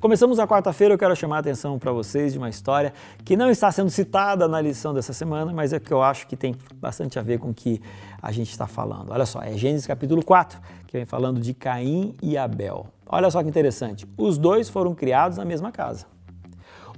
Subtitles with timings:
[0.00, 3.50] Começamos a quarta-feira, eu quero chamar a atenção para vocês de uma história que não
[3.50, 7.18] está sendo citada na lição dessa semana, mas é que eu acho que tem bastante
[7.18, 7.82] a ver com o que
[8.22, 9.10] a gente está falando.
[9.10, 12.86] Olha só, é Gênesis capítulo 4, que vem falando de Caim e Abel.
[13.06, 16.06] Olha só que interessante, os dois foram criados na mesma casa.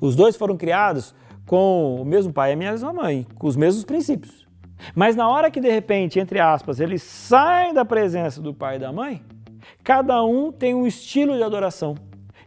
[0.00, 1.12] Os dois foram criados
[1.44, 4.46] com o mesmo pai e a mesma mãe, com os mesmos princípios.
[4.94, 8.78] Mas na hora que de repente, entre aspas, eles saem da presença do pai e
[8.78, 9.24] da mãe,
[9.82, 11.96] cada um tem um estilo de adoração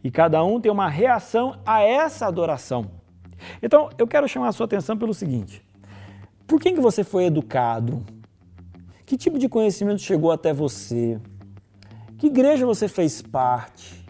[0.05, 2.91] e cada um tem uma reação a essa adoração.
[3.59, 5.65] Então, eu quero chamar a sua atenção pelo seguinte:
[6.45, 8.05] por quem que você foi educado?
[9.03, 11.19] Que tipo de conhecimento chegou até você?
[12.19, 14.05] Que igreja você fez parte?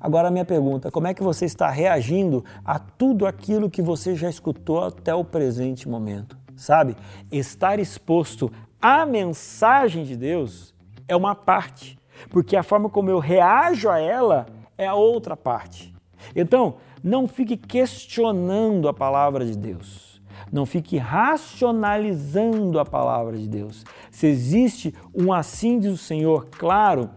[0.00, 4.14] Agora a minha pergunta, como é que você está reagindo a tudo aquilo que você
[4.14, 6.38] já escutou até o presente momento?
[6.56, 6.96] Sabe?
[7.30, 10.74] Estar exposto à mensagem de Deus
[11.06, 11.98] é uma parte,
[12.30, 15.94] porque a forma como eu reajo a ela é a outra parte.
[16.34, 20.20] Então, não fique questionando a palavra de Deus.
[20.52, 23.84] Não fique racionalizando a palavra de Deus.
[24.10, 27.10] Se existe um assim diz o Senhor, claro,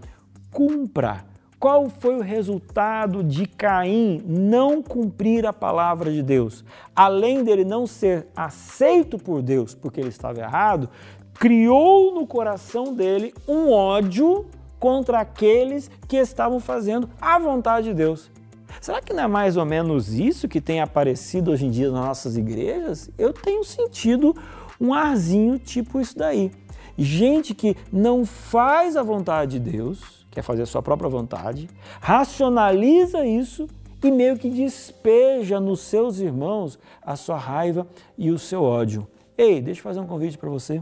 [0.51, 1.25] cumpra.
[1.59, 6.63] Qual foi o resultado de Caim não cumprir a palavra de Deus?
[6.95, 10.89] Além dele não ser aceito por Deus porque ele estava errado,
[11.33, 14.45] criou no coração dele um ódio
[14.79, 18.31] contra aqueles que estavam fazendo a vontade de Deus.
[18.79, 22.05] Será que não é mais ou menos isso que tem aparecido hoje em dia nas
[22.05, 23.09] nossas igrejas?
[23.17, 24.35] Eu tenho sentido
[24.79, 26.51] um arzinho tipo isso daí.
[26.97, 31.69] Gente que não faz a vontade de Deus, quer fazer a sua própria vontade,
[31.99, 33.67] racionaliza isso
[34.03, 39.07] e meio que despeja nos seus irmãos a sua raiva e o seu ódio.
[39.37, 40.81] Ei, deixa eu fazer um convite para você.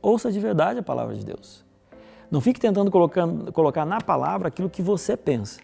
[0.00, 1.64] Ouça de verdade a palavra de Deus.
[2.32, 5.60] Não fique tentando colocar, colocar na palavra aquilo que você pensa,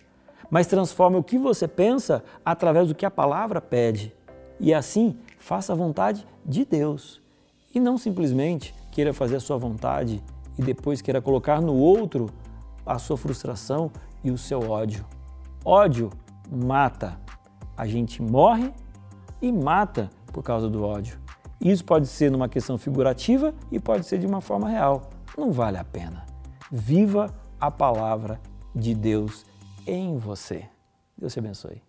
[0.51, 4.15] mas transforme o que você pensa através do que a palavra pede.
[4.61, 7.23] E assim, faça a vontade de Deus.
[7.75, 10.23] E não simplesmente queira fazer a sua vontade
[10.59, 12.29] e depois queira colocar no outro
[12.85, 13.91] a sua frustração
[14.23, 15.07] e o seu ódio.
[15.65, 16.11] Ódio
[16.53, 17.19] mata.
[17.79, 18.75] A gente morre
[19.41, 21.19] e mata por causa do ódio.
[21.59, 25.09] Isso pode ser numa questão figurativa e pode ser de uma forma real.
[25.35, 26.28] Não vale a pena.
[26.71, 28.41] Viva a palavra
[28.75, 29.45] de Deus
[29.87, 30.69] em você.
[31.17, 31.88] Deus te abençoe.